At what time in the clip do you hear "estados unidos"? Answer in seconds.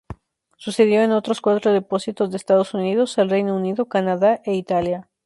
2.37-3.19